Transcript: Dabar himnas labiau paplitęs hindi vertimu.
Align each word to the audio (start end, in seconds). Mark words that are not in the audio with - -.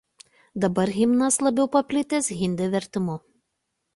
Dabar 0.63 0.91
himnas 0.95 1.35
labiau 1.47 1.69
paplitęs 1.75 2.31
hindi 2.39 2.71
vertimu. 2.79 3.21